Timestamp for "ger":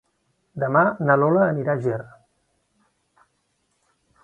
1.85-1.99